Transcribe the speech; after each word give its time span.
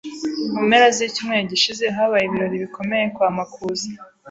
Mu 0.53 0.61
mpera 0.67 0.87
z'icyumweru 0.95 1.43
gishize 1.51 1.85
habaye 1.95 2.23
ibirori 2.25 2.63
bikomeye 2.63 3.05
kwa 3.15 3.27
Makuza. 3.37 3.87